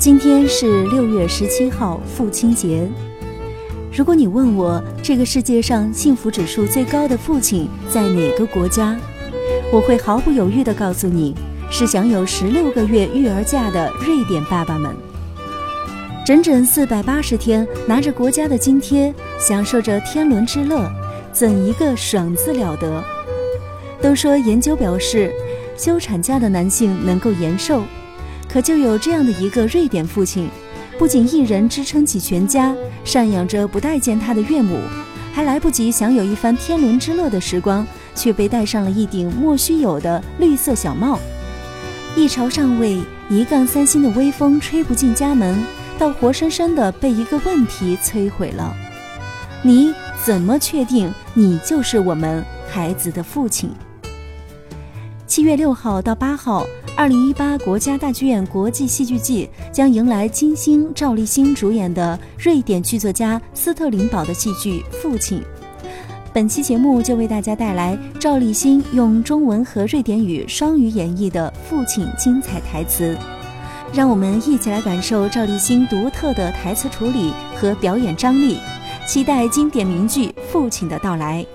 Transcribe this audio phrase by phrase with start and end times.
[0.00, 2.88] 今天是六月十七号，父亲节。
[3.92, 8.96] 如果你问我这个世界上幸福指数最高的父亲在哪个国家，
[9.70, 11.34] 我会毫不犹豫地告诉你，
[11.70, 14.90] 是享有十六个月育儿假的瑞典爸爸们。
[16.24, 20.90] 整整四百八十天，拿着国家的津贴，享受着天伦之乐，
[21.30, 23.04] 怎一个爽字了得！
[24.00, 25.30] 都说研究表示，
[25.76, 27.82] 休产假的男性能够延寿，
[28.52, 30.48] 可就有这样的一个瑞典父亲，
[30.98, 34.78] 不仅一人支撑起全家，赡养着不待见他的岳母，
[35.32, 41.18] 还来不及享有一番天伦之乐的时光，却被戴上了一顶莫须有的绿色小帽。
[42.16, 45.56] 一朝上位，一杠三星的威风吹不进家门。
[45.96, 48.74] 到活生生的被一个问题摧毁了。
[49.62, 49.92] 你
[50.24, 53.70] 怎么确定你就是我们孩子的父亲？
[55.26, 56.64] 七月六号到八号，
[57.00, 65.40] 二零一八国家大剧院国际戏剧季将迎来金星赵立新主演的瑞典剧作家斯特林堡的戏剧《父亲》。
[66.30, 73.16] 本期节目就为大家带来赵立新用中文和瑞典语双语演绎的《父亲》精彩台词。
[73.94, 78.58] 让我们一起来感受赵立新独特的台词处理和表演张力，
[79.06, 81.46] 期待经典名句《父亲》的到来。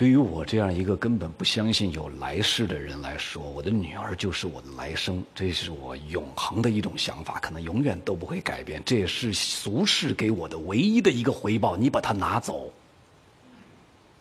[0.00, 8.82] 对于我这样一个根本不相信有来世的人来说，我的女儿就是我的来生，这是我永恒的一种想法，可能永远都不会改变。
[8.82, 11.76] 这也是俗世给我的唯一的一个回报。
[11.76, 12.72] 你把它拿走，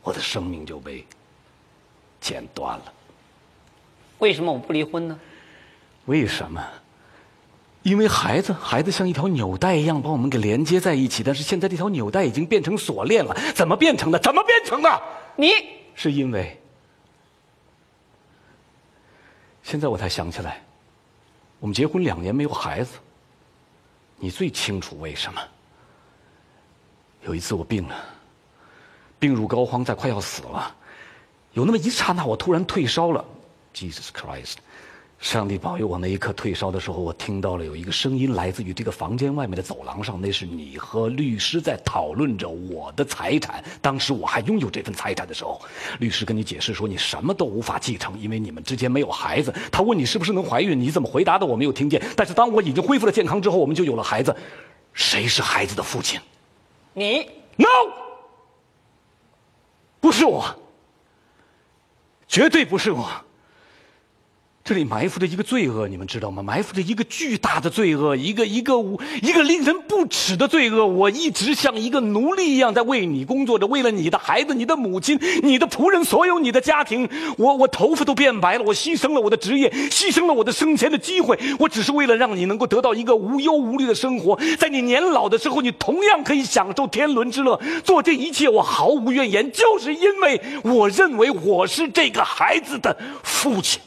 [0.03, 1.05] 我的生命就被
[2.19, 2.93] 剪断了。
[4.17, 5.17] 为什么我不离婚呢？
[6.07, 6.61] 为什么？
[7.81, 13.35] 因为孩子，孩子像一条纽带一样把我们给连接在一起，但是现在这条纽带已经变成锁链了。
[13.55, 14.19] 怎么变成的？
[14.19, 15.01] 怎么变成的？
[15.35, 15.49] 你
[15.95, 16.59] 是因为……
[19.63, 20.61] 现在我才想起来，
[21.59, 22.97] 我们结婚两年没有孩子。
[24.17, 25.41] 你最清楚为什么？
[27.23, 27.95] 有一次我病了，
[29.19, 30.75] 病入膏肓，在快要死了，
[31.53, 33.23] 有那么一刹那，我突然退烧了。
[33.73, 34.55] Jesus Christ！
[35.19, 43.61] 上帝保佑我那一刻退烧的时候，我听到了有一个声音来自于这个房间外面的走廊上，那是你和律师在讨论着我的财产。
[43.81, 45.61] 当时我还拥有这份财产的时候，
[45.99, 49.53] 律师跟你解释说你什么都无法继承，因为你们之间没有孩子。
[49.69, 52.01] 他问你是不是能怀孕，你怎么回答的我没有听见。
[52.15, 54.33] 但是当我已经恢复了健康之后，我们就有了孩子。
[54.93, 56.19] 谁是孩子的父亲？
[56.93, 57.67] 你？No，
[59.99, 60.45] 不是我，
[62.25, 63.05] 绝对不是我。
[64.69, 66.43] 这里埋伏着一个罪恶，你们知道吗？
[66.43, 70.85] 埋伏着一个巨大的罪恶，一个一个无一个令人不耻的罪恶。
[70.85, 77.09] 我一直像一个奴隶一样在为你工作着，为了你的孩子、你的母亲、你的仆人，所有你的家庭。
[77.39, 81.35] 我我头发都变白了，我牺牲了我的职业，牺牲了我的生前的机会。
[81.57, 87.59] 我只是为了让你能够得到一个无忧无虑的生活，在你年老的时候，你同样可以享受天伦之乐。
[87.83, 93.81] 做这一切，我毫无怨言，就是因为我认为我是这个孩子的父亲。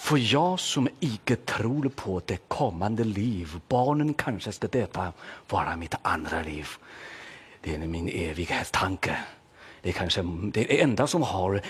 [0.00, 5.12] För jag som icke tror på det kommande liv, barnen kanske ska detta
[5.48, 6.68] vara mitt andra liv.
[7.60, 9.18] Det är min evighetstanke.
[9.82, 10.22] Det är kanske
[10.52, 11.62] det enda som har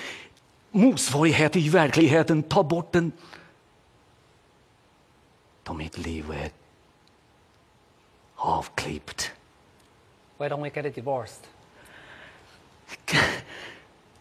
[0.70, 2.42] motsvarighet i verkligheten.
[2.42, 3.12] Ta bort den.
[5.62, 6.50] Då mitt liv är
[8.34, 9.32] avklippt.
[10.38, 11.46] Why don't we get it divorced?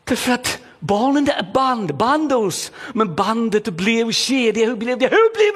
[0.10, 4.66] Därför att Barnen är band, oss, Men bandet blev kedja.
[4.66, 5.08] Hur blev det?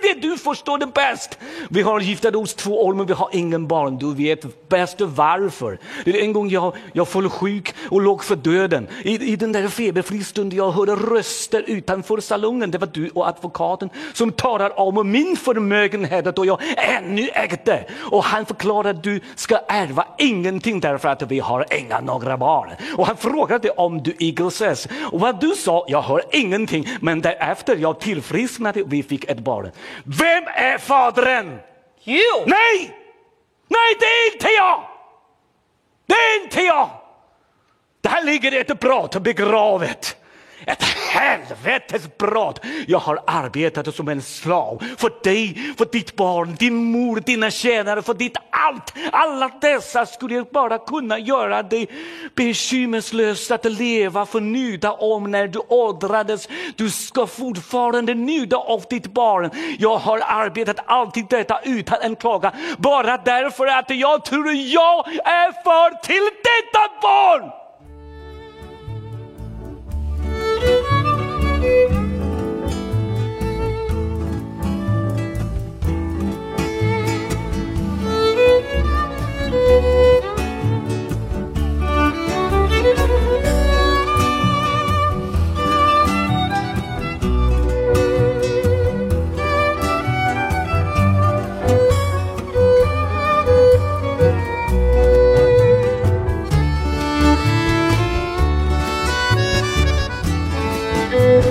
[0.04, 0.22] Det?
[0.22, 1.38] Du förstår det bäst.
[1.70, 3.98] Vi har giftat oss två år men vi har ingen barn.
[3.98, 5.80] Du vet bäst varför.
[6.06, 8.88] En gång jag, jag föll sjuk och låg för döden.
[9.04, 12.72] I, I den där feberfri stunden jag hörde röster utanför salongen.
[12.72, 17.86] Det var du och advokaten som talade om min förmögenhet då jag ännu ägde.
[18.12, 22.70] Och han förklarade att du ska ärva ingenting därför att vi har inga några barn.
[22.98, 26.88] Och han frågade om du eagles och vad du sa, jag hör ingenting.
[27.02, 29.72] Men därefter jag tillfrisknade, vi fick ett barn.
[30.04, 31.60] Vem är fadern?
[32.04, 32.46] You!
[32.46, 32.98] Nej!
[33.68, 34.84] Nej, det är inte jag!
[36.06, 36.90] Det är inte jag!
[38.02, 40.18] Där ligger ett brott begravet.
[40.68, 42.60] Ett helvetes brott!
[42.88, 48.02] Jag har arbetat som en slav för dig, för ditt barn, din mor, dina tjänare,
[48.02, 48.94] för ditt allt.
[49.12, 51.88] Alla dessa skulle bara kunna göra dig
[52.36, 56.50] bekymmerslös att leva för nytta om när du åldrades.
[56.76, 59.50] Du ska fortfarande njuta av ditt barn.
[59.80, 65.64] Jag har arbetat alltid detta utan en klaga, bara därför att jag tror jag är
[65.64, 67.63] för till detta barn!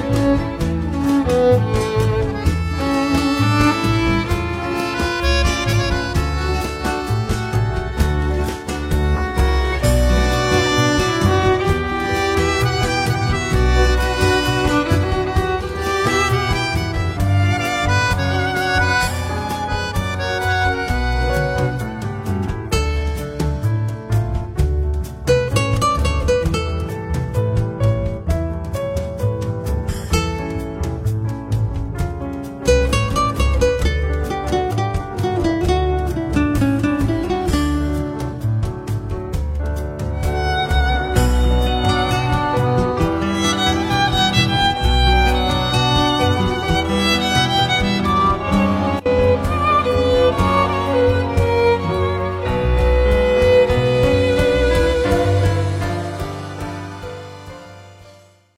[0.02, 0.51] Música